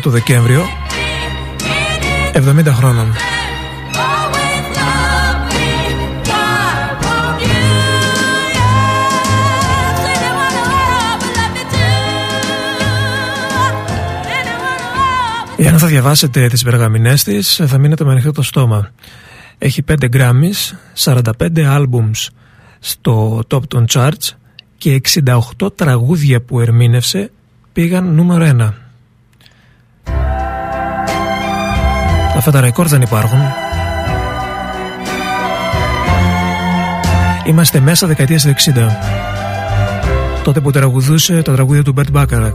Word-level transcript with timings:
το 0.00 0.10
Δεκέμβριο 0.10 0.66
70 2.32 2.66
χρόνων. 2.66 3.14
Εάν 15.56 15.78
θα 15.78 15.86
διαβάσετε 15.86 16.46
τις 16.46 16.62
περγαμηνές 16.62 17.22
της 17.22 17.60
θα 17.66 17.78
μείνετε 17.78 18.04
με 18.04 18.10
ανοιχτό 18.10 18.32
το 18.32 18.42
στόμα. 18.42 18.90
Έχει 19.58 19.82
5 19.88 19.94
Grammys, 20.12 20.76
45 21.04 21.60
άλμπουμς 21.60 22.30
στο 22.78 23.42
top 23.50 23.68
των 23.68 23.84
charts 23.92 24.36
και 24.78 25.00
68 25.58 25.74
τραγούδια 25.74 26.42
που 26.42 26.60
ερμήνευσε 26.60 27.30
πήγαν 27.72 28.14
νούμερο 28.14 28.44
1. 28.58 28.89
Αυτά 32.36 32.50
τα 32.50 32.60
ρεκόρ 32.60 32.86
δεν 32.86 33.02
υπάρχουν. 33.02 33.38
Είμαστε 37.46 37.80
μέσα 37.80 38.06
δεκαετίας 38.06 38.46
60. 38.46 38.50
Τότε 40.42 40.60
που 40.60 40.70
τραγουδούσε 40.70 41.42
τα 41.42 41.52
τραγούδια 41.52 41.82
του 41.82 41.94
Bert 41.96 42.16
Bacharach. 42.16 42.54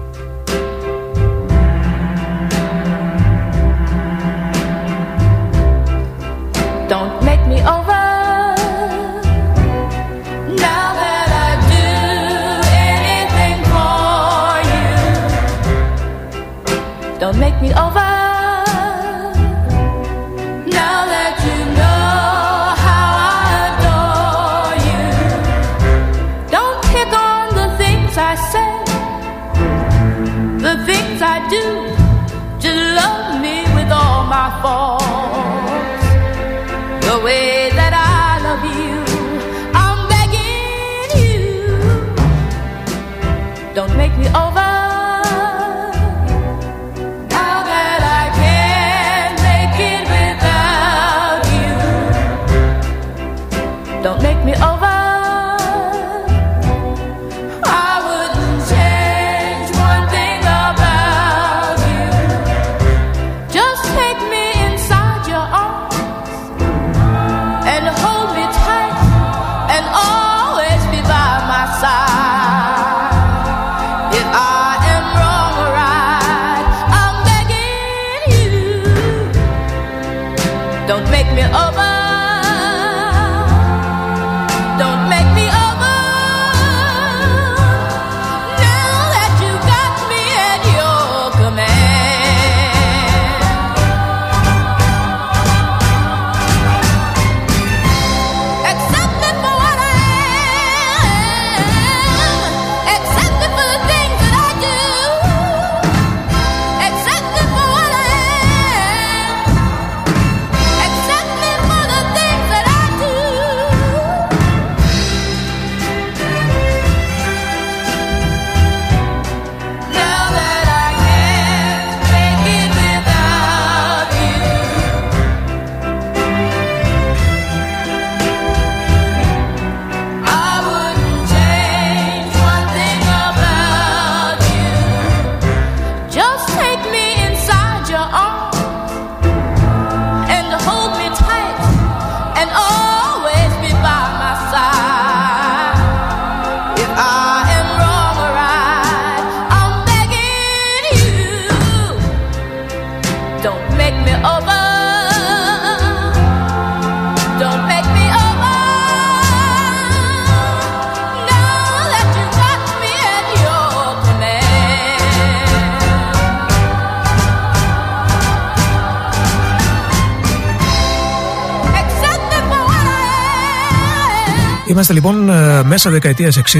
Είμαστε 174.75 174.93
λοιπόν 174.93 175.29
ε, 175.29 175.63
μέσα 175.63 175.89
δεκαετίας 175.89 176.39
60 176.53 176.59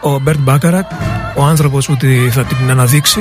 Ο 0.00 0.18
Burt 0.18 0.38
Bacharach 0.38 0.90
Ο 1.36 1.42
άνθρωπος 1.44 1.86
που 1.86 1.96
θα 2.30 2.44
την 2.44 2.70
αναδείξει. 2.70 3.20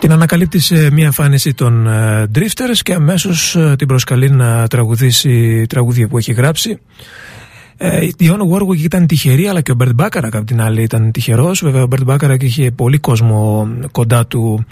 Την 0.00 0.12
ανακαλύπτει 0.12 0.58
σε 0.58 0.90
μια 0.90 1.04
εμφάνιση 1.04 1.54
των 1.54 1.86
ε, 1.86 2.26
Drifters 2.34 2.78
Και 2.82 2.94
αμέσως 2.94 3.56
ε, 3.56 3.74
την 3.78 3.86
προσκαλεί 3.86 4.30
να 4.30 4.66
τραγουδήσει 4.66 5.66
τραγούδια 5.66 6.08
που 6.08 6.18
έχει 6.18 6.32
γράψει. 6.32 6.78
Η 8.00 8.14
Dionne 8.16 8.40
Warwick 8.52 8.78
ήταν 8.78 9.06
τυχερή, 9.06 9.48
αλλά 9.48 9.60
και 9.60 9.72
ο 9.72 9.74
Burt 9.74 9.94
Bacharach 9.94 10.34
από 10.34 10.44
την 10.44 10.60
άλλη 10.60 10.82
ήταν 10.82 11.10
τυχερός. 11.10 11.62
Βέβαια, 11.64 11.82
ο 11.82 11.86
Burt 11.86 12.04
Bacharach 12.04 12.42
είχε 12.42 12.70
πολύ 12.70 12.98
κόσμο 12.98 13.68
κοντά 13.92 14.26
του 14.26 14.66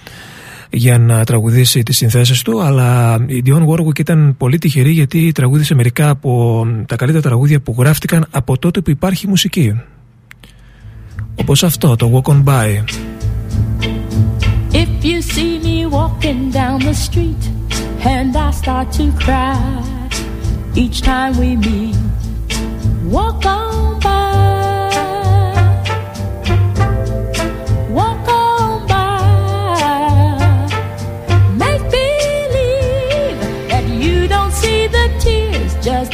για 0.73 0.99
να 0.99 1.25
τραγουδήσει 1.25 1.83
τις 1.83 1.97
συνθέσεις 1.97 2.43
του 2.43 2.63
αλλά 2.63 3.19
η 3.27 3.43
Dion 3.47 3.67
Warwick 3.67 3.99
ήταν 3.99 4.35
πολύ 4.39 4.59
τυχερή 4.59 4.91
γιατί 4.91 5.33
τραγούδισε 5.33 5.75
μερικά 5.75 6.09
από 6.11 6.67
τα 6.87 6.97
καλύτερα 6.97 7.23
τραγούδια 7.23 7.61
που 7.61 7.75
γράφτηκαν 7.79 8.27
από 8.31 8.59
τότε 8.59 8.81
που 8.81 8.91
υπάρχει 8.91 9.29
μουσική. 9.29 9.81
Όπως 11.35 11.63
αυτό 11.63 11.97
το 11.97 12.23
Walk 12.25 12.33
On 12.33 12.45
By. 12.45 12.85
If 14.73 15.05
you 15.05 15.21
see 15.35 15.55
me 15.67 15.87
walking 15.87 16.51
down 16.51 16.79
the 16.89 16.95
street 17.07 17.43
and 18.15 18.31
I 18.37 18.51
start 18.63 18.87
to 18.99 19.05
cry 19.25 19.59
each 20.83 20.99
time 21.03 21.33
we 21.43 21.51
meet 21.67 21.97
walk 23.17 23.45
on 23.45 23.92
Just 35.83 36.12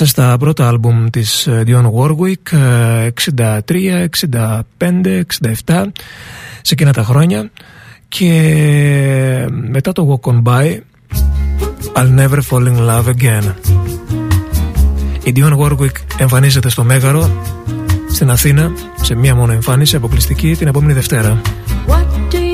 μέσα 0.00 0.12
στα 0.12 0.36
πρώτα 0.38 0.68
άλμπουμ 0.68 1.06
της 1.10 1.46
ε, 1.46 1.64
Dion 1.66 1.90
Warwick 1.90 2.56
63, 3.36 4.06
65, 4.78 5.22
67 5.66 5.84
σε 6.62 6.74
εκείνα 6.74 6.92
τα 6.92 7.02
χρόνια. 7.02 7.50
Και 8.08 8.26
ε, 8.26 9.46
μετά 9.50 9.92
το 9.92 10.20
Walk 10.22 10.30
On 10.30 10.42
By 10.42 10.78
I'll 11.94 12.18
Never 12.18 12.38
Fall 12.50 12.66
In 12.66 12.88
Love 12.88 13.04
Again. 13.04 13.54
Η 15.22 15.32
Dion 15.36 15.58
Warwick 15.58 15.96
εμφανίζεται 16.18 16.68
στο 16.68 16.84
Μέγαρο 16.84 17.30
στην 18.10 18.30
Αθήνα 18.30 18.72
σε 19.02 19.14
μία 19.14 19.34
μόνο 19.34 19.52
εμφάνιση 19.52 19.96
αποκλειστική 19.96 20.56
την 20.56 20.66
επόμενη 20.66 20.92
Δευτέρα. 20.92 21.40
Από 21.86 22.47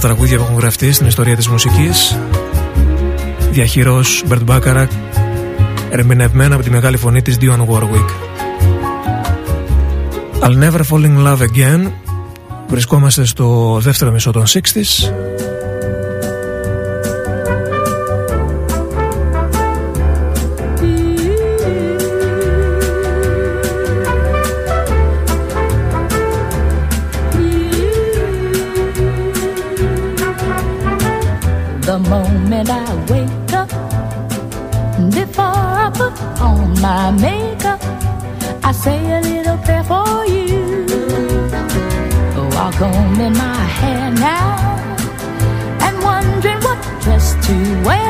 τα 0.00 0.14
πιο 0.14 0.16
γλυκά 0.16 0.16
τραγούδια 0.16 0.36
που 0.36 0.42
έχουν 0.42 0.58
γραφτεί 0.58 0.92
στην 0.92 1.06
ιστορία 1.06 1.36
της 1.36 1.48
μουσικής. 1.48 2.18
Διαχειρός 3.50 4.22
Μπερτ 4.26 4.42
Μπάκαρα 4.42 4.88
ερμηνευμένα 5.90 6.54
από 6.54 6.64
τη 6.64 6.70
μεγάλη 6.70 6.96
φωνή 6.96 7.22
της 7.22 7.36
Dion 7.40 7.66
Warwick. 7.66 8.10
I'll 10.42 10.62
Never 10.62 10.80
Fall 10.90 11.04
In 11.04 11.26
Love 11.26 11.40
Again. 11.40 11.90
Βρισκόμαστε 12.68 13.24
στο 13.24 13.78
δεύτερο 13.80 14.10
μισό 14.10 14.30
των 14.30 14.44
60's 14.46 15.12
combing 42.78 43.36
my 43.36 43.56
hair 43.80 44.08
now 44.12 44.54
and 45.80 45.96
wondering 46.00 46.60
what 46.60 46.80
dress 47.02 47.34
to 47.44 47.54
wear 47.84 48.07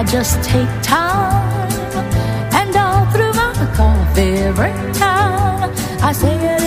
I 0.00 0.04
just 0.04 0.42
take 0.42 0.66
time. 0.82 1.70
And 2.54 2.74
all 2.74 3.04
through 3.12 3.34
my 3.34 3.52
coffee 3.76 4.50
break 4.56 4.94
time, 4.94 5.70
I 6.00 6.12
say 6.12 6.56
a 6.56 6.59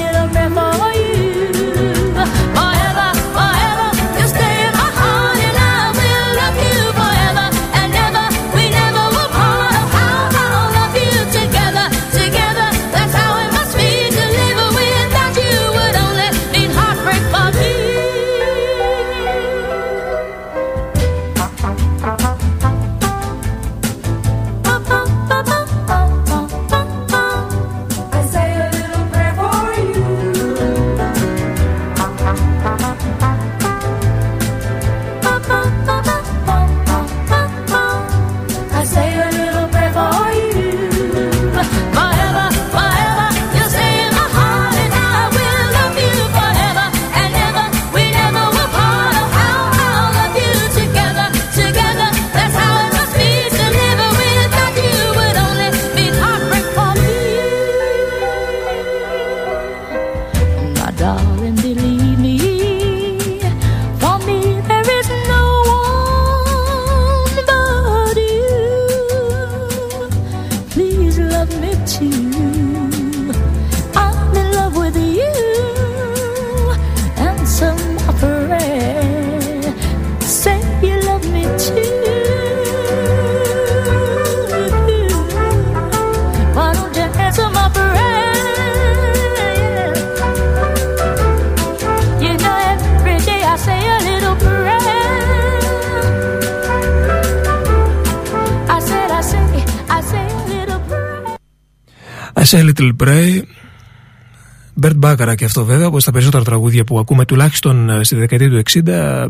Burt 105.13 105.25
Bacharach 105.25 105.35
και 105.35 105.45
αυτό 105.45 105.65
βέβαια, 105.65 105.87
όπως 105.87 106.03
τα 106.03 106.11
περισσότερα 106.11 106.43
τραγούδια 106.43 106.83
που 106.83 106.99
ακούμε 106.99 107.25
τουλάχιστον 107.25 107.89
ε, 107.89 108.03
στη 108.03 108.15
δεκαετία 108.15 108.49
του 108.49 108.61
60, 108.71 108.87
ε, 108.87 109.27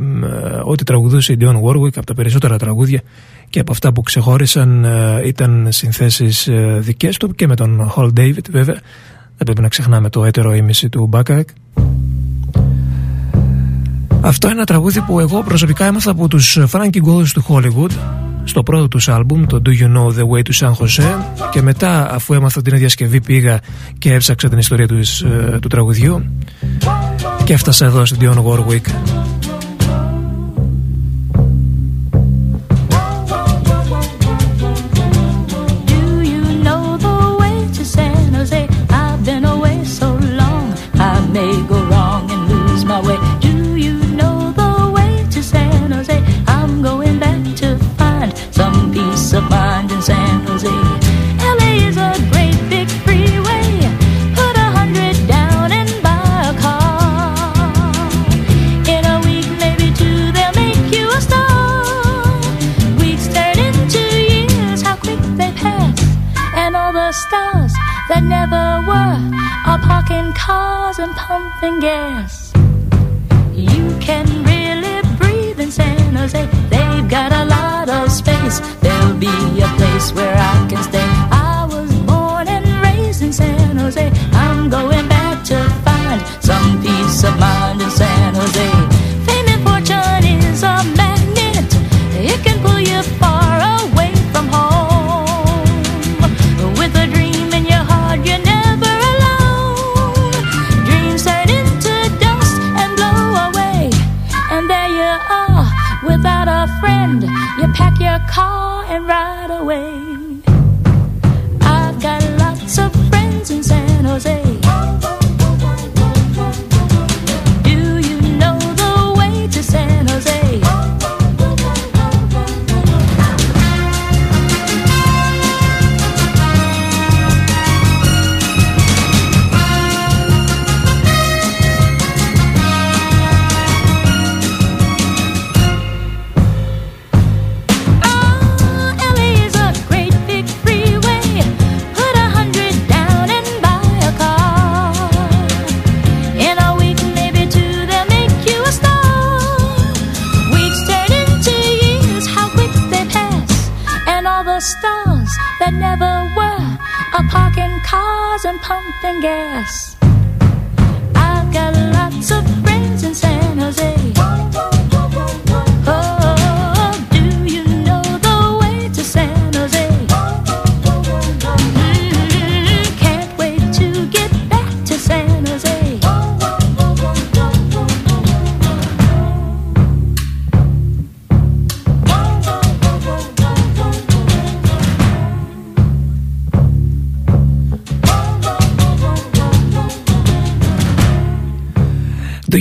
ό,τι 0.64 0.84
τραγουδούσε 0.84 1.34
η 1.34 1.38
Dionne 1.40 1.56
Warwick 1.56 1.96
από 1.96 2.06
τα 2.06 2.14
περισσότερα 2.14 2.58
τραγούδια 2.58 3.02
και 3.50 3.60
από 3.60 3.72
αυτά 3.72 3.94
που 3.94 4.02
ξεχώρισαν 4.02 4.86
ε, 4.86 5.22
ήταν 5.26 5.68
συνθέσεις 5.70 6.50
δικές 6.80 7.18
του 7.18 7.36
και 7.36 7.48
με 7.48 7.56
τον 7.56 7.92
Hal 7.96 8.08
David 8.20 8.50
βέβαια. 8.52 8.82
Δεν 9.38 9.46
πρέπει 9.46 9.62
να 9.62 9.68
ξεχνάμε 9.68 10.10
το 10.10 10.26
έτερο 10.26 10.54
ήμισυ 10.54 10.90
του 10.90 11.08
Bacharach. 11.08 11.44
Αυτό 14.26 14.48
είναι 14.48 14.56
ένα 14.56 14.66
τραγούδι 14.66 15.02
που 15.02 15.20
εγώ 15.20 15.44
προσωπικά 15.44 15.86
έμαθα 15.86 16.12
από 16.12 16.28
τους 16.28 16.58
Frankie 16.72 17.02
Goes 17.06 17.28
To 17.34 17.46
Hollywood 17.48 17.92
στο 18.44 18.64
πρώτο 18.64 18.88
τους 18.88 19.10
άλμπουμ, 19.10 19.46
το 19.46 19.62
Do 19.66 19.70
You 19.70 19.98
Know 19.98 20.08
The 20.08 20.28
Way 20.28 20.42
to 20.42 20.54
San 20.60 20.72
Jose. 20.72 21.24
Και 21.52 21.62
μετά 21.62 22.14
αφού 22.14 22.34
έμαθα 22.34 22.62
την 22.62 22.78
διασκευή 22.78 23.22
πήγα 23.22 23.60
και 23.98 24.14
έψαξα 24.14 24.50
την 24.50 24.58
ιστορία 24.58 24.88
τους, 24.88 25.22
ε, 25.22 25.58
του 25.62 25.68
τραγουδιού. 25.68 26.26
Και 27.44 27.54
έφτασα 27.54 27.86
εδώ 27.86 28.06
στην 28.06 28.20
Dion 28.22 28.44
Warwick 28.44 28.92
cars 70.54 71.00
and 71.00 71.14
pumping 71.16 71.80
gas. 71.80 72.32
You 73.72 73.86
can 74.08 74.26
really 74.52 74.98
breathe 75.20 75.60
in 75.66 75.72
San 75.80 76.16
Jose. 76.20 76.42
They've 76.74 77.08
got 77.18 77.32
a 77.42 77.44
lot 77.56 77.88
of 77.98 78.12
space. 78.22 78.58
There'll 78.84 79.20
be 79.30 79.38
a 79.68 79.70
place 79.80 80.08
where 80.18 80.38
I 80.52 80.56
can 80.70 80.82
stay. 80.90 81.10
I 81.40 81.43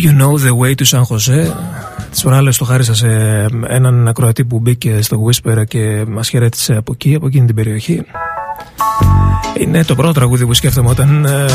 You 0.02 0.10
Know 0.20 0.34
The 0.46 0.52
Way 0.60 0.74
to 0.74 0.84
San 0.90 1.00
Jose; 1.00 1.52
Τις 2.10 2.22
προάλλες 2.22 2.56
το 2.56 2.64
χάρισα 2.64 2.94
σε 2.94 3.06
έναν 3.66 4.08
ακροατή 4.08 4.44
που 4.44 4.58
μπήκε 4.58 5.02
στο 5.02 5.24
Whisper 5.24 5.64
και 5.68 6.04
μας 6.08 6.28
χαιρέτησε 6.28 6.74
από 6.74 6.92
εκεί, 6.92 7.14
από 7.14 7.26
εκείνη 7.26 7.46
την 7.46 7.54
περιοχή. 7.54 8.02
Είναι 9.58 9.84
το 9.84 9.94
πρώτο 9.94 10.12
τραγούδι 10.12 10.46
που 10.46 10.54
σκέφτομαι 10.54 10.88
όταν 10.88 11.24
ε, 11.24 11.30
ε, 11.30 11.46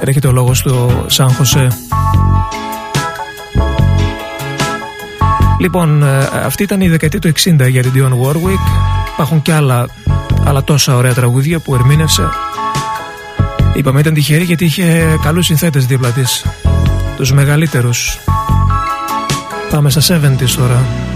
έρχεται 0.00 0.28
ο 0.28 0.32
λόγος 0.32 0.62
του 0.62 1.04
Σαν 1.06 1.32
Χωσέ. 1.32 1.68
Λοιπόν, 5.60 6.02
ε, 6.02 6.28
αυτή 6.44 6.62
ήταν 6.62 6.80
η 6.80 6.88
δεκαετία 6.88 7.18
του 7.20 7.32
60 7.32 7.70
για 7.70 7.82
την 7.82 7.92
Dion 7.94 8.26
Warwick. 8.26 8.64
Υπάρχουν 9.12 9.42
και 9.42 9.52
άλλα, 9.52 9.86
άλλα 10.44 10.64
τόσα 10.64 10.96
ωραία 10.96 11.14
τραγούδια 11.14 11.58
που 11.58 11.74
ερμήνευσε 11.74 12.28
Είπαμε 13.74 14.00
ήταν 14.00 14.14
τυχερή 14.14 14.44
γιατί 14.44 14.64
είχε 14.64 15.18
καλούς 15.22 15.46
συνθέτες 15.46 15.86
δίπλα 15.86 16.10
της. 16.10 16.46
Τους 17.16 17.32
μεγαλύτερους. 17.32 18.18
Πάμε 19.70 19.90
στα 19.90 20.20
70's 20.20 20.50
τώρα 20.56 21.11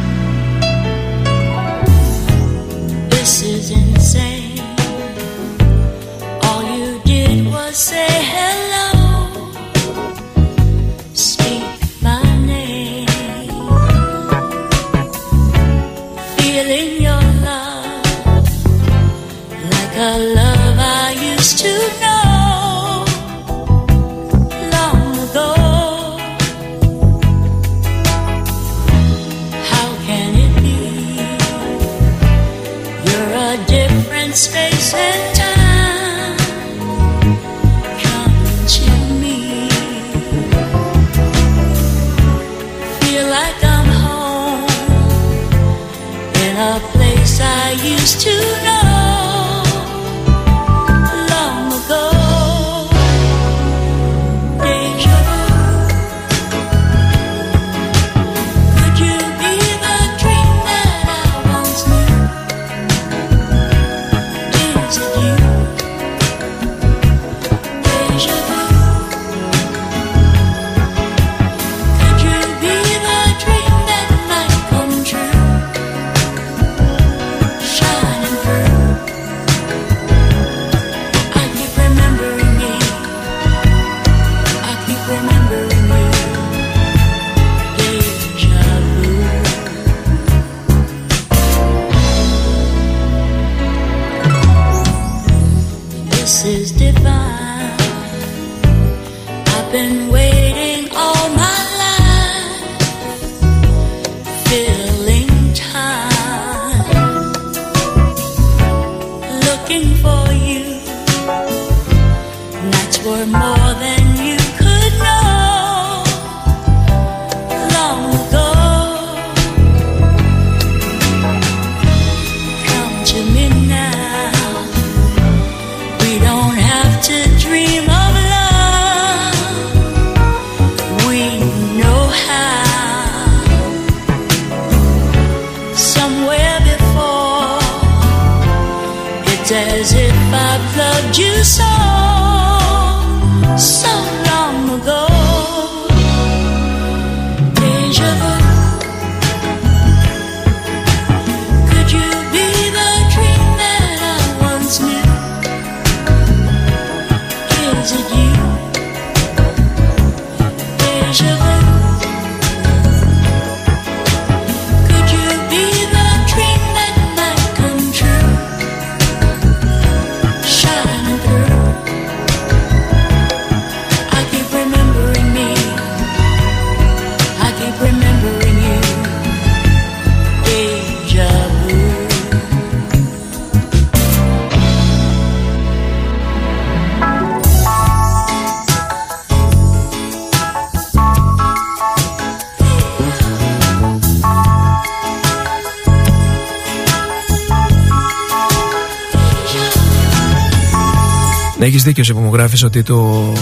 Έχεις 201.66 201.82
δίκιο 201.82 202.14
που 202.14 202.20
μου 202.20 202.30
γράφεις 202.32 202.62
ότι 202.62 202.82
το 202.82 203.32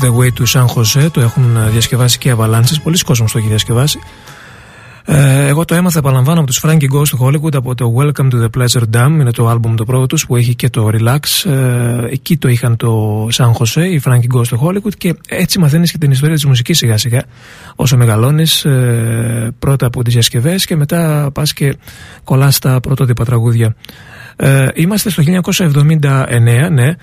The 0.00 0.06
Way 0.06 0.28
to 0.38 0.46
San 0.52 0.64
Jose 0.64 1.10
το 1.10 1.20
έχουν 1.20 1.70
διασκευάσει 1.70 2.18
και 2.18 2.28
οι 2.28 2.34
Avalanches. 2.38 2.82
Πολλοί 2.82 2.98
κόσμοι 2.98 3.28
το 3.32 3.38
έχει 3.38 3.48
διασκευάσει. 3.48 3.98
Ε, 5.04 5.46
εγώ 5.46 5.64
το 5.64 5.74
έμαθα, 5.74 5.98
επαναλαμβάνω, 5.98 6.40
από 6.40 6.48
τους 6.48 6.62
Frankie 6.64 6.96
Ghost 6.96 7.08
του 7.08 7.18
Hollywood 7.20 7.54
από 7.54 7.74
το 7.74 7.94
Welcome 7.98 8.28
to 8.30 8.42
the 8.42 8.48
Pleasure 8.58 8.82
Dam. 8.96 9.08
Είναι 9.10 9.30
το 9.30 9.50
album 9.50 9.74
το 9.76 9.84
πρώτο 9.84 10.06
τους 10.06 10.26
που 10.26 10.36
έχει 10.36 10.54
και 10.54 10.70
το 10.70 10.90
Relax. 10.92 11.50
Ε, 11.50 12.04
εκεί 12.10 12.36
το 12.36 12.48
είχαν 12.48 12.76
το 12.76 13.26
San 13.32 13.52
Jose, 13.52 13.82
οι 13.90 14.00
Frankie 14.04 14.36
Ghost 14.36 14.46
του 14.46 14.60
Hollywood 14.62 14.94
και 14.98 15.14
έτσι 15.28 15.58
μαθαίνεις 15.58 15.90
και 15.90 15.98
την 15.98 16.10
ιστορία 16.10 16.34
της 16.34 16.44
μουσικής 16.44 16.78
σιγά 16.78 16.96
σιγά. 16.96 17.22
Όσο 17.76 17.96
μεγαλώνεις, 17.96 18.64
ε, 18.64 19.54
πρώτα 19.58 19.86
από 19.86 20.02
τις 20.02 20.12
διασκευές 20.12 20.64
και 20.64 20.76
μετά 20.76 21.30
πας 21.34 21.52
και 21.52 21.76
κολλάς 22.24 22.58
τα 22.58 22.80
πρωτότυπα 22.80 23.24
τραγούδια. 23.24 23.74
Ε, 24.36 24.66
είμαστε 24.74 25.10
στο 25.10 25.22
1979, 25.22 26.68
ναι. 26.70 26.94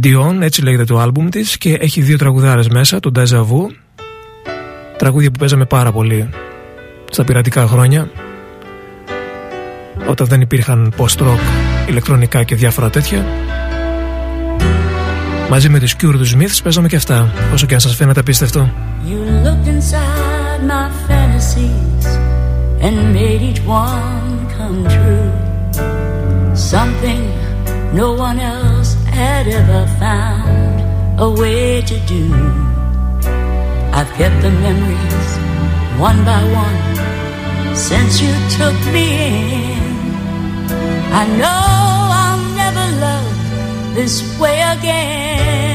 Dion, 0.00 0.38
έτσι 0.40 0.62
λέγεται 0.62 0.84
το 0.84 0.98
άλμπουμ 0.98 1.28
της 1.28 1.58
και 1.58 1.74
έχει 1.80 2.00
δύο 2.00 2.18
τραγουδάρες 2.18 2.68
μέσα, 2.68 3.00
το 3.00 3.10
Deja 3.16 3.40
Vu. 3.40 3.66
Τραγούδια 4.98 5.30
που 5.30 5.38
παίζαμε 5.38 5.64
πάρα 5.64 5.92
πολύ 5.92 6.28
στα 7.10 7.24
πειρατικά 7.24 7.66
χρόνια 7.66 8.10
όταν 10.08 10.26
δεν 10.26 10.40
υπήρχαν 10.40 10.92
post-rock, 10.96 11.38
ηλεκτρονικά 11.88 12.42
και 12.42 12.54
διάφορα 12.54 12.90
τέτοια. 12.90 13.26
Μαζί 15.50 15.68
με 15.68 15.78
τους 15.78 15.92
Cure 15.92 16.14
του 16.18 16.26
Smiths 16.26 16.58
παίζαμε 16.62 16.88
και 16.88 16.96
αυτά 16.96 17.32
όσο 17.52 17.66
και 17.66 17.74
αν 17.74 17.80
σας 17.80 17.94
φαίνεται 17.94 18.20
απίστευτο. 18.20 18.70
You 19.06 19.46
looked 19.46 19.66
inside 19.66 20.62
my 20.72 20.88
fantasies 21.08 22.06
and 22.80 22.96
made 23.14 23.42
each 23.50 23.62
one 23.66 24.36
come 24.56 24.78
true. 24.94 25.30
Something 26.72 27.22
no 28.00 28.08
one 28.28 28.38
else 28.38 28.61
had 29.22 29.46
ever 29.46 29.82
found 30.02 30.74
a 31.26 31.28
way 31.40 31.80
to 31.90 31.96
do. 32.14 32.24
I've 33.96 34.12
kept 34.18 34.38
the 34.46 34.52
memories 34.66 35.30
one 36.08 36.20
by 36.30 36.42
one 36.64 36.80
since 37.88 38.12
you 38.24 38.32
took 38.58 38.78
me 38.94 39.06
in. 39.30 39.82
I 41.20 41.24
know 41.40 41.62
I'll 42.22 42.44
never 42.62 42.86
love 43.06 43.34
this 43.96 44.16
way 44.40 44.58
again. 44.74 45.71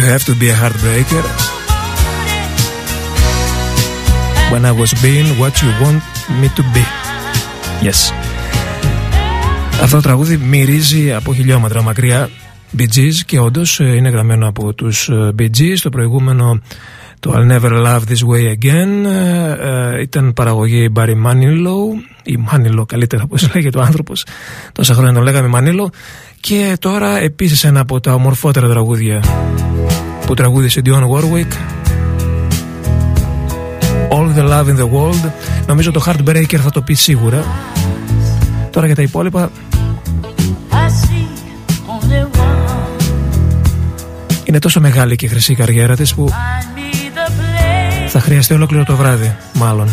You 0.00 0.06
have 0.14 0.24
to 0.30 0.34
be 0.42 0.48
a 0.54 0.56
heartbreaker? 0.62 1.24
When 4.52 4.62
I 4.70 4.72
was 4.82 4.90
being 5.06 5.28
what 5.40 5.54
you 5.62 5.70
want 5.82 6.02
me 6.40 6.48
to 6.56 6.62
be. 6.74 6.84
Yes. 7.86 8.12
Αυτό 9.82 9.96
το 9.96 10.02
τραγούδι 10.02 10.36
μυρίζει 10.36 11.12
από 11.12 11.34
χιλιόμετρα 11.34 11.82
μακριά 11.82 12.28
Bee 12.78 12.96
Gees 12.96 13.14
και 13.26 13.38
όντως 13.38 13.80
ε, 13.80 13.84
είναι 13.84 14.08
γραμμένο 14.08 14.48
από 14.48 14.74
τους 14.74 15.08
ε, 15.08 15.34
Bee 15.38 15.50
Gees. 15.58 15.76
Το 15.82 15.90
προηγούμενο 15.90 16.60
το 17.20 17.32
I'll 17.34 17.52
Never 17.52 17.86
Love 17.86 18.00
This 18.08 18.26
Way 18.30 18.54
Again 18.58 19.10
ε, 19.10 20.00
ήταν 20.00 20.32
παραγωγή 20.32 20.92
Barry 20.94 21.14
Manilow 21.26 21.86
ή 22.22 22.38
Manilow 22.50 22.86
καλύτερα 22.86 23.22
όπως 23.22 23.54
λέγεται 23.54 23.78
ο 23.78 23.80
άνθρωπος 23.80 24.26
τόσα 24.72 24.94
χρόνια 24.94 25.12
τον 25.12 25.22
λέγαμε 25.22 25.58
Manilow 25.58 25.92
και 26.40 26.76
τώρα 26.80 27.18
επίσης 27.18 27.64
ένα 27.64 27.80
από 27.80 28.00
τα 28.00 28.14
ομορφότερα 28.14 28.68
τραγούδια 28.68 29.22
που 30.30 30.36
τραγούδισε 30.36 30.82
Dionne 30.84 31.08
Warwick. 31.10 31.52
All 34.10 34.36
the 34.36 34.48
Love 34.48 34.66
in 34.66 34.76
the 34.76 34.90
World. 34.90 35.30
Νομίζω 35.66 35.90
το 35.90 36.02
Heartbreaker 36.06 36.56
θα 36.56 36.70
το 36.70 36.82
πει 36.82 36.94
σίγουρα. 36.94 37.44
Τώρα 38.70 38.86
για 38.86 38.94
τα 38.94 39.02
υπόλοιπα. 39.02 39.50
Είναι 44.44 44.58
τόσο 44.58 44.80
μεγάλη 44.80 45.16
και 45.16 45.28
χρυσή 45.28 45.52
η 45.52 45.54
καριέρα 45.54 45.96
της 45.96 46.14
που 46.14 46.28
θα 48.08 48.20
χρειαστεί 48.20 48.54
ολόκληρο 48.54 48.84
το 48.84 48.96
βράδυ 48.96 49.36
μάλλον 49.54 49.88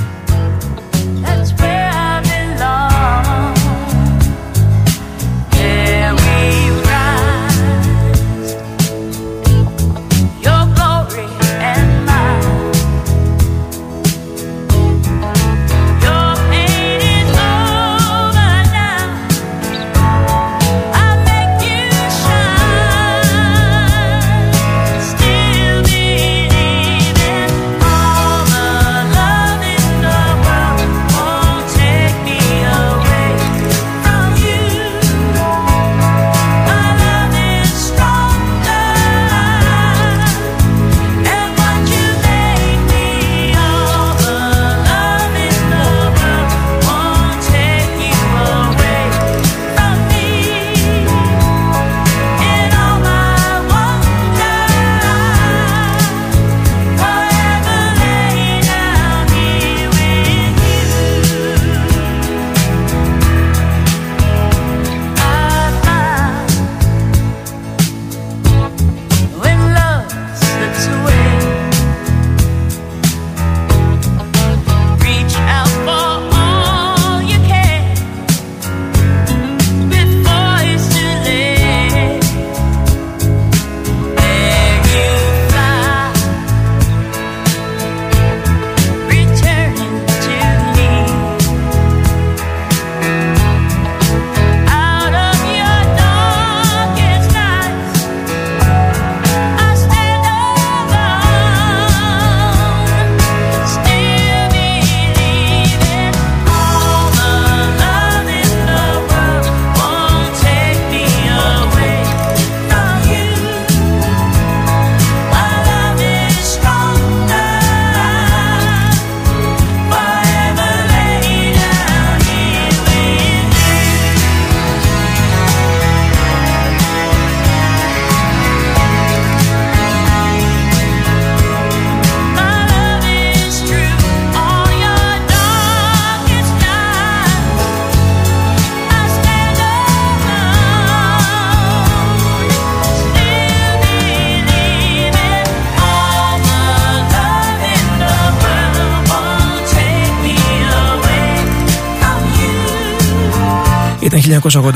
Ήταν 154.07 154.41
1983 154.41 154.73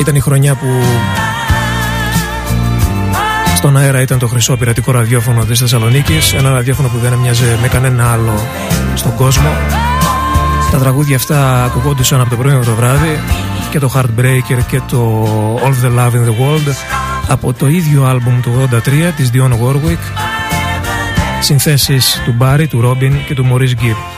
Ήταν 0.00 0.14
η 0.14 0.20
χρονιά 0.20 0.54
που 0.54 0.66
Στον 3.56 3.76
αέρα 3.76 4.00
ήταν 4.00 4.18
το 4.18 4.26
χρυσό 4.26 4.56
πειρατικό 4.56 4.92
ραδιόφωνο 4.92 5.44
της 5.44 5.58
Θεσσαλονίκης. 5.58 6.32
Ένα 6.32 6.50
ραδιόφωνο 6.50 6.88
που 6.88 6.98
δεν 6.98 7.12
έμοιαζε 7.12 7.58
με 7.60 7.68
κανένα 7.68 8.12
άλλο 8.12 8.46
στον 8.94 9.14
κόσμο. 9.14 9.48
Τα 10.70 10.78
τραγούδια 10.78 11.16
αυτά 11.16 11.64
ακουγόντουσαν 11.64 12.20
από 12.20 12.30
το 12.30 12.36
πρωί 12.36 12.58
το 12.64 12.74
βράδυ 12.74 13.20
Και 13.70 13.78
το 13.78 13.92
Heartbreaker 13.94 14.62
και 14.68 14.80
το 14.88 15.24
All 15.64 15.84
the 15.84 15.98
Love 15.98 16.12
in 16.12 16.24
the 16.24 16.34
World 16.40 16.74
Από 17.28 17.52
το 17.52 17.68
ίδιο 17.68 18.04
άλμπουμ 18.04 18.40
του 18.40 18.68
83 18.72 19.12
της 19.16 19.30
Dionne 19.34 19.52
Warwick. 19.52 20.18
Συνθέσεις 21.40 22.22
του 22.24 22.36
Barry, 22.38 22.66
του 22.68 22.80
Robin 22.84 23.12
και 23.26 23.34
του 23.34 23.46
Maurice 23.52 23.82
Gibb 23.82 24.17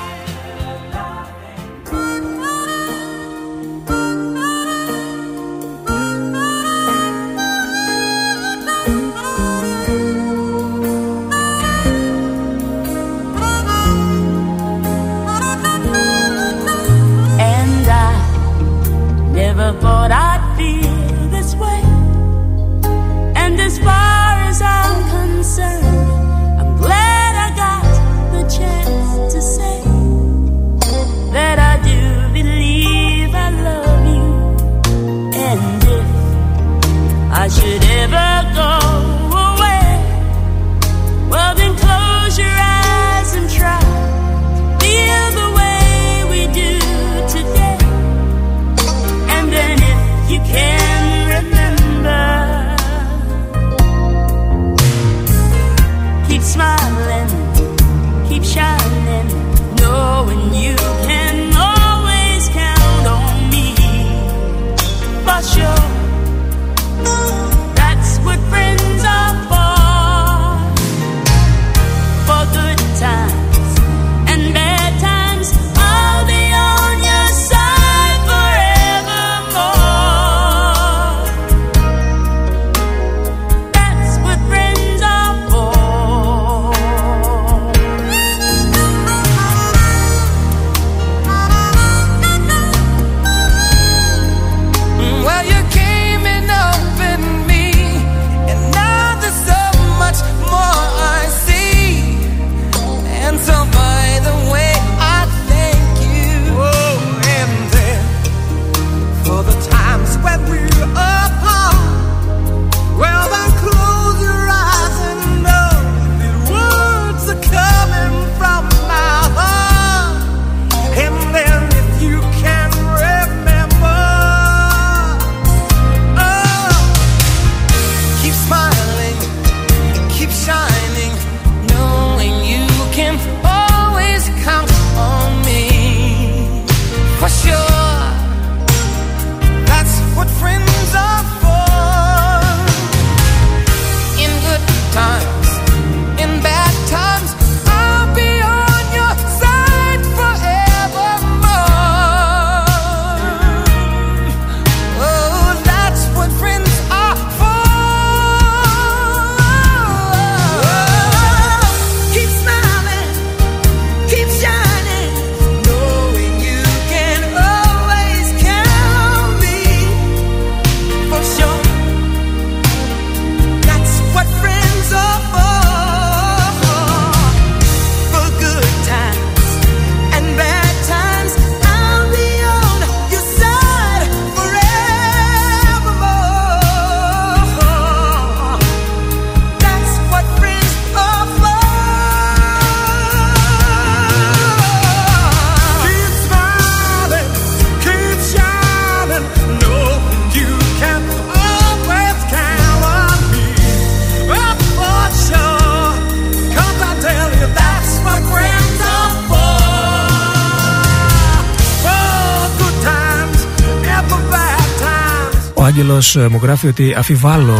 Άγγελος 215.80 216.16
ε, 216.16 216.28
μου 216.28 216.38
γράφει 216.42 216.66
ότι 216.66 216.94
αφιβάλλω 216.94 217.58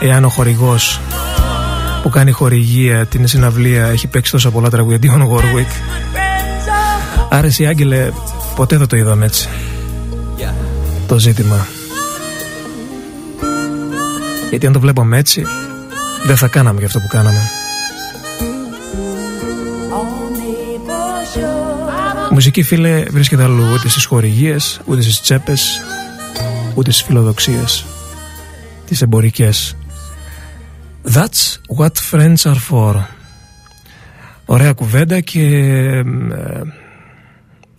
εάν 0.00 0.24
ο 0.24 0.28
χορηγός 0.28 1.00
που 2.02 2.08
κάνει 2.08 2.30
χορηγία 2.30 3.06
την 3.06 3.26
συναυλία 3.26 3.86
έχει 3.86 4.06
παίξει 4.06 4.32
τόσα 4.32 4.50
πολλά 4.50 4.70
τραγούδια 4.70 4.98
Dion 5.02 5.20
Warwick. 5.20 5.70
Άρα 7.30 7.46
εσύ 7.46 7.66
Άγγελε 7.66 8.10
ποτέ 8.56 8.76
δεν 8.76 8.86
το 8.86 8.96
είδαμε 8.96 9.24
έτσι 9.24 9.48
το 11.06 11.18
ζήτημα. 11.18 11.66
Γιατί 14.50 14.66
αν 14.66 14.72
το 14.72 14.80
βλέπαμε 14.80 15.18
έτσι 15.18 15.46
δεν 16.24 16.36
θα 16.36 16.46
κάναμε 16.46 16.78
για 16.78 16.86
αυτό 16.86 16.98
που 16.98 17.08
κάναμε. 17.08 17.40
Μουσική 22.30 22.62
φίλε 22.62 23.04
βρίσκεται 23.10 23.42
αλλού 23.42 23.64
ούτε 23.74 23.88
στις 23.88 24.04
χορηγίες 24.04 24.80
ούτε 24.84 25.02
στις 25.02 25.20
τσέπες 25.20 25.82
ούτε 26.74 26.90
στις 26.90 27.04
φιλοδοξίες 27.04 27.84
τις 28.86 29.02
εμπορικές. 29.02 29.76
That's 31.04 31.76
what 31.78 31.92
friends 32.10 32.52
are 32.52 32.60
for. 32.70 32.94
Ωραία 34.44 34.72
κουβέντα 34.72 35.20
και 35.20 35.40
ε, 35.40 36.02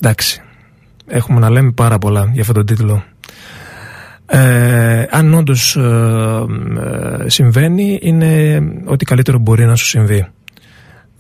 εντάξει 0.01 0.41
έχουμε 1.07 1.39
να 1.39 1.49
λέμε 1.49 1.71
πάρα 1.71 1.97
πολλά 1.97 2.29
για 2.31 2.41
αυτόν 2.41 2.55
τον 2.55 2.65
τίτλο. 2.65 3.03
Ε, 4.25 5.05
αν 5.09 5.33
όντως 5.33 5.75
ε, 5.75 6.45
ε, 7.23 7.29
συμβαίνει 7.29 7.99
είναι 8.01 8.61
ότι 8.85 9.05
καλύτερο 9.05 9.37
μπορεί 9.37 9.65
να 9.65 9.75
σου 9.75 9.85
συμβεί. 9.85 10.27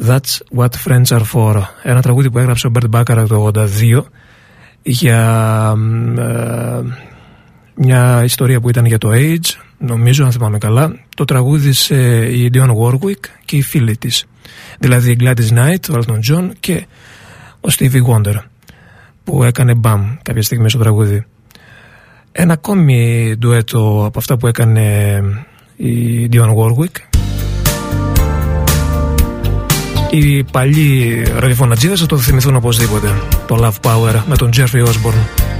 That's 0.05 0.57
what 0.57 0.69
friends 0.85 1.05
are 1.05 1.23
for. 1.33 1.61
Ένα 1.83 2.01
τραγούδι 2.01 2.31
που 2.31 2.37
έγραψε 2.37 2.67
ο 2.67 2.71
Bert 2.75 2.89
Bacharach 2.99 3.25
το 3.27 3.51
82 3.55 4.03
για 4.81 5.73
μια 7.75 8.23
ιστορία 8.23 8.59
που 8.59 8.69
ήταν 8.69 8.85
για 8.85 8.97
το 8.97 9.09
Age 9.13 9.63
νομίζω 9.77 10.25
αν 10.25 10.31
θυμάμαι 10.31 10.57
καλά 10.57 10.99
το 11.15 11.25
τραγούδισε 11.25 12.27
η 12.31 12.49
Dion 12.53 12.69
Warwick 12.69 13.25
και 13.45 13.55
οι 13.55 13.61
φίλοι 13.61 13.97
της. 13.97 14.25
Δηλαδή 14.79 15.11
η 15.11 15.17
Gladys 15.19 15.49
Knight, 15.57 15.89
ο 15.89 15.93
Elton 15.93 16.19
John 16.31 16.49
και 16.59 16.85
ο 17.61 17.69
Stevie 17.77 18.03
Wonder 18.07 18.35
που 19.23 19.43
έκανε 19.43 19.73
μπαμ 19.73 20.15
κάποια 20.21 20.41
στιγμή 20.41 20.69
στο 20.69 20.79
τραγούδι. 20.79 21.25
Ένα 22.31 22.53
ακόμη 22.53 23.35
ντουέτο 23.37 24.03
από 24.05 24.19
αυτά 24.19 24.37
που 24.37 24.47
έκανε 24.47 25.15
η 25.75 26.29
Dion 26.31 26.53
Warwick. 26.55 27.19
Οι 30.09 30.43
παλιοί 30.43 31.23
ραδιοφωνατζίδες 31.37 31.99
θα 31.99 32.05
το 32.05 32.17
θυμηθούν 32.17 32.55
οπωσδήποτε. 32.55 33.07
Το 33.47 33.57
Love 33.61 33.89
Power 33.89 34.21
με 34.27 34.35
τον 34.35 34.49
Jeffrey 34.53 34.85
Osborne 34.85 35.52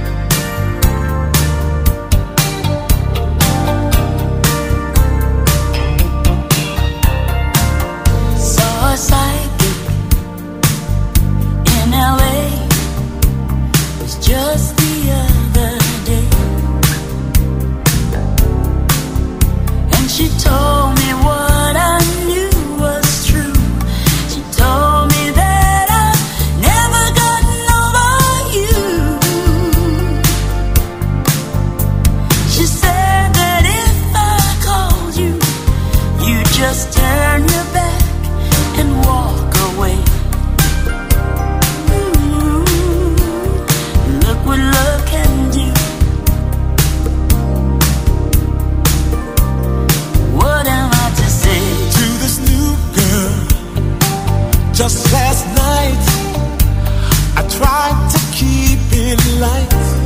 lights. 59.16 60.03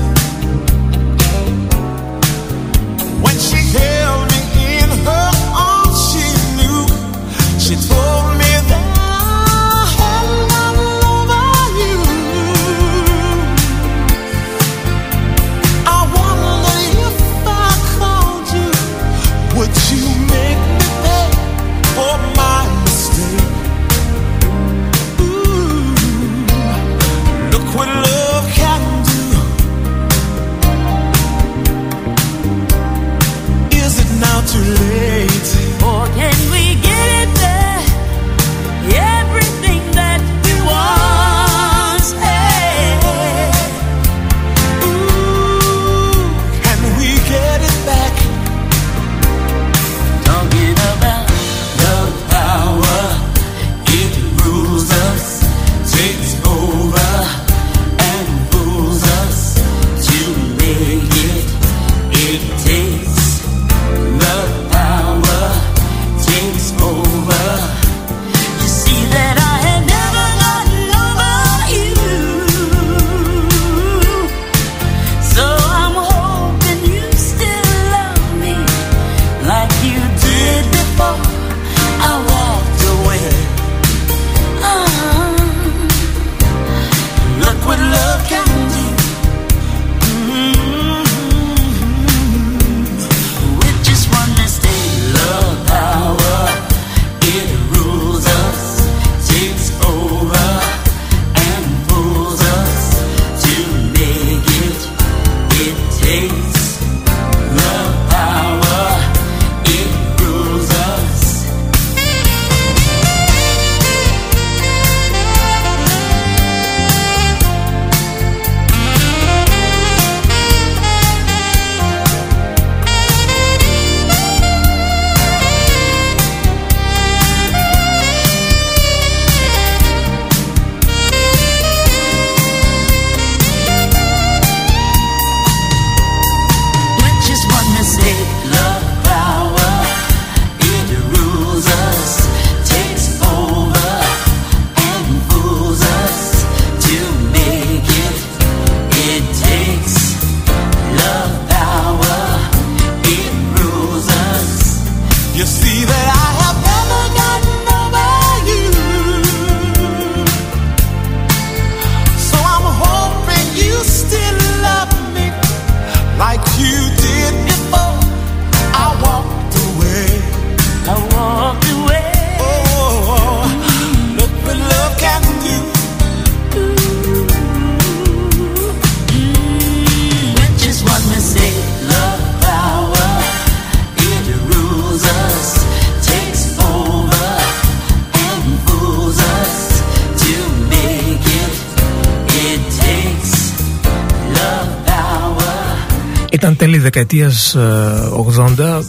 Ήταν 196.39 196.57
τέλη 196.57 196.79
δεκαετίας 196.79 197.57
80, 197.57 198.83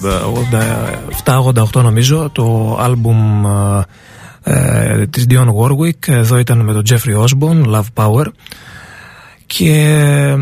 87-88 1.24 1.82
νομίζω, 1.82 2.30
το 2.32 2.78
άλμπουμ 2.82 3.46
ε, 4.44 5.06
της 5.08 5.26
Dion 5.30 5.48
Warwick. 5.48 6.08
Εδώ 6.08 6.38
ήταν 6.38 6.60
με 6.60 6.74
τον 6.74 6.84
Jeffrey 6.90 7.24
Osborne, 7.24 7.66
Love 7.66 7.86
Power. 7.94 8.26
Και 9.46 10.36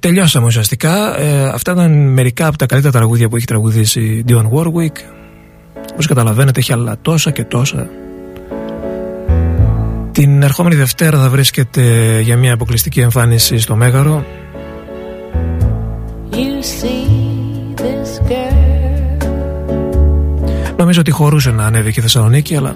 τελειώσαμε 0.00 0.46
ουσιαστικά. 0.46 1.20
Ε, 1.20 1.48
αυτά 1.48 1.72
ήταν 1.72 2.12
μερικά 2.12 2.46
από 2.46 2.58
τα 2.58 2.66
καλύτερα 2.66 2.92
τραγούδια 2.92 3.28
που 3.28 3.36
έχει 3.36 3.46
τραγουδήσει 3.46 4.00
η 4.00 4.24
Dion 4.28 4.48
Warwick. 4.52 4.96
Όπως 5.92 6.06
καταλαβαίνετε 6.06 6.60
έχει 6.60 6.72
άλλα 6.72 6.96
τόσα 7.02 7.30
και 7.30 7.44
τόσα. 7.44 7.88
Την 10.12 10.42
ερχόμενη 10.42 10.74
Δευτέρα 10.74 11.18
θα 11.18 11.28
βρίσκεται 11.28 12.18
για 12.20 12.36
μια 12.36 12.52
αποκλειστική 12.52 13.00
εμφάνιση 13.00 13.58
στο 13.58 13.76
Μέγαρο 13.76 14.24
Νομίζω 20.76 21.00
ότι 21.00 21.10
χωρούσε 21.10 21.50
να 21.50 21.64
ανέβει 21.64 21.92
και 21.92 22.00
η 22.00 22.02
Θεσσαλονίκη, 22.02 22.56
αλλά 22.56 22.74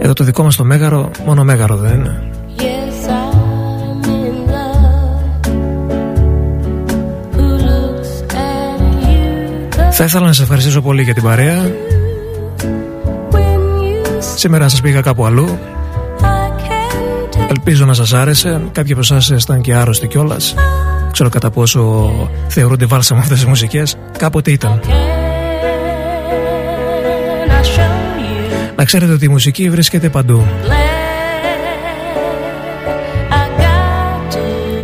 εδώ 0.00 0.12
το 0.12 0.24
δικό 0.24 0.42
μας 0.42 0.56
το 0.56 0.64
Μέγαρο, 0.64 1.10
μόνο 1.26 1.44
Μέγαρο 1.44 1.76
δεν 1.76 1.94
είναι. 1.94 2.24
Θα 9.90 10.04
ήθελα 10.04 10.26
να 10.26 10.32
σας 10.32 10.42
ευχαριστήσω 10.42 10.82
πολύ 10.82 11.02
για 11.02 11.14
την 11.14 11.22
παρέα. 11.22 11.70
Σήμερα 14.36 14.68
σας 14.68 14.80
πήγα 14.80 15.00
κάπου 15.00 15.26
αλλού. 15.26 15.58
Ελπίζω 17.48 17.84
να 17.84 17.94
σας 17.94 18.12
άρεσε. 18.12 18.60
Κάποιοι 18.72 18.92
από 18.92 19.00
εσάς 19.00 19.30
ήσταν 19.30 19.60
και 19.60 19.74
άρρωστοι 19.74 20.06
κιόλας 20.06 20.54
Ξέρω 21.12 21.28
κατά 21.28 21.50
πόσο 21.50 22.10
θεωρούνται 22.48 22.86
βάλσαμα 22.86 23.20
αυτές 23.20 23.38
τις 23.38 23.46
μουσικές. 23.46 23.96
Κάποτε 24.18 24.50
ήταν. 24.50 24.80
Να 28.76 28.84
ξέρετε 28.84 29.12
ότι 29.12 29.24
η 29.24 29.28
μουσική 29.28 29.70
βρίσκεται 29.70 30.08
παντού. 30.08 30.46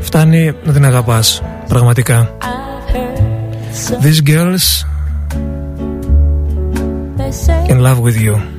Φτάνει 0.00 0.52
να 0.64 0.72
την 0.72 0.84
αγαπάς 0.84 1.42
Πραγματικά. 1.68 2.36
These 4.02 4.22
girls 4.26 4.84
In 7.68 7.78
love 7.82 8.00
with 8.00 8.16
you 8.24 8.55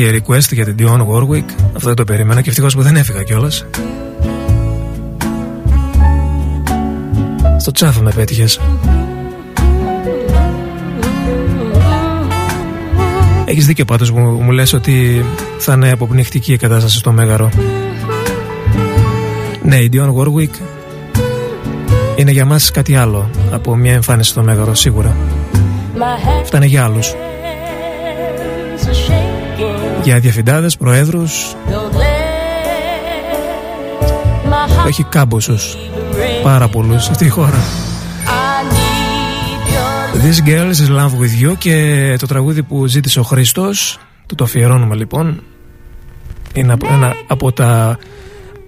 και 0.00 0.22
request 0.26 0.52
για 0.52 0.64
την 0.64 0.76
Dion 0.78 1.06
Warwick. 1.06 1.44
Αυτό 1.66 1.86
δεν 1.86 1.94
το 1.94 2.04
περίμενα 2.04 2.40
και 2.40 2.48
ευτυχώς 2.48 2.74
που 2.74 2.82
δεν 2.82 2.96
έφυγα 2.96 3.22
κιόλας. 3.22 3.66
Στο 7.58 7.72
τσάφο 7.72 8.02
με 8.02 8.12
πέτυχες. 8.12 8.60
Έχεις 13.44 13.66
δίκιο 13.66 13.84
πάντως 13.84 14.12
που 14.12 14.18
μου 14.18 14.50
λες 14.50 14.72
ότι 14.72 15.24
θα 15.58 15.72
είναι 15.72 15.90
αποπνιχτική 15.90 16.52
η 16.52 16.56
κατάσταση 16.56 16.98
στο 16.98 17.12
Μέγαρο. 17.12 17.50
Ναι, 19.62 19.76
η 19.76 19.90
Dion 19.92 20.14
Warwick 20.14 20.54
είναι 22.16 22.30
για 22.30 22.44
μας 22.44 22.70
κάτι 22.70 22.96
άλλο 22.96 23.30
από 23.52 23.76
μια 23.76 23.92
εμφάνιση 23.92 24.30
στο 24.30 24.42
Μέγαρο 24.42 24.74
σίγουρα 24.74 25.16
φτάνε 26.44 26.66
για 26.66 26.84
άλλους 26.84 27.14
για 30.02 30.18
διαφυντάδες, 30.18 30.76
προέδρους. 30.76 31.54
Έχει 34.86 35.04
κάμποσους 35.04 35.76
πάρα 36.42 36.68
πολλούς 36.68 37.08
αυτή 37.08 37.24
η 37.24 37.28
χώρα. 37.28 37.58
This 40.22 40.48
Girl 40.48 40.70
is 40.70 40.98
Love 40.98 41.12
With 41.20 41.44
You 41.44 41.54
και 41.58 42.16
το 42.18 42.26
τραγούδι 42.26 42.62
που 42.62 42.86
ζήτησε 42.86 43.20
ο 43.20 43.22
Χριστός 43.22 43.98
το 44.26 44.34
το 44.34 44.44
αφιερώνουμε 44.44 44.94
λοιπόν 44.94 45.42
είναι 46.54 46.76
ένα 46.90 47.14
από 47.26 47.52
τα 47.52 47.98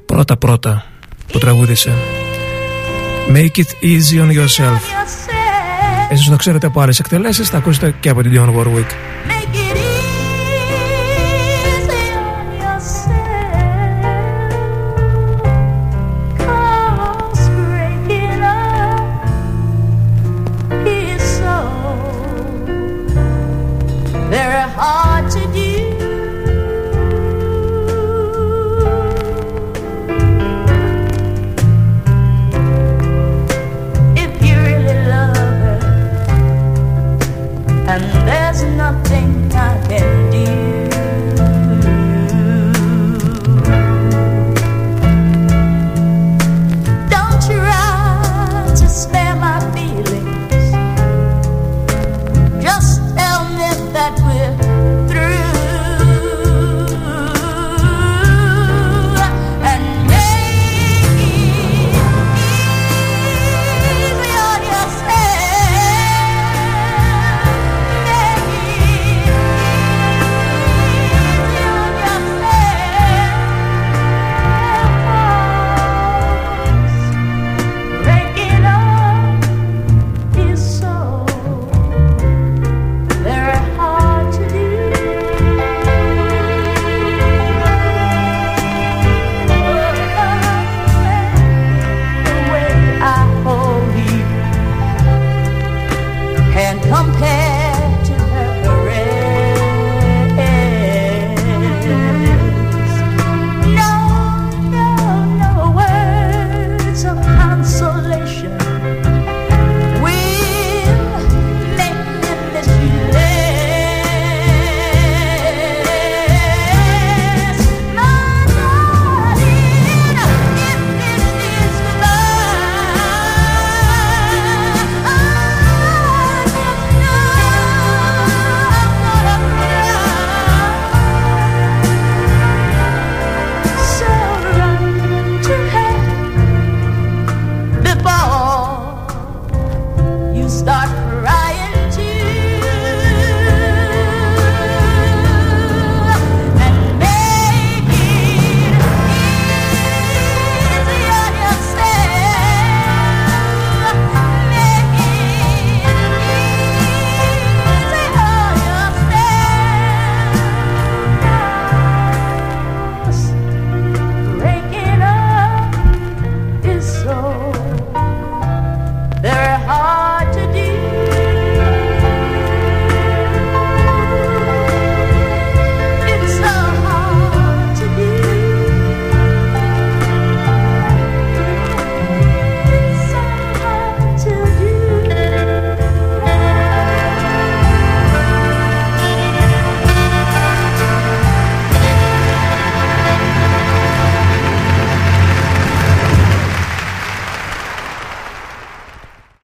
πρώτα 0.07 0.37
πρώτα 0.37 0.85
που 1.33 1.39
τραγούδισε. 1.39 1.93
Make 3.29 3.57
it 3.57 3.85
easy 3.85 4.21
on 4.23 4.31
yourself. 4.31 4.81
Εσείς 6.11 6.29
το 6.29 6.37
ξέρετε 6.37 6.67
από 6.67 6.81
άλλες 6.81 6.99
εκτελέσεις 6.99 7.49
θα 7.49 7.57
ακούσετε 7.57 7.95
και 8.01 8.09
από 8.09 8.23
την 8.23 8.33
Dion 8.35 8.49
Warwick 8.49 8.91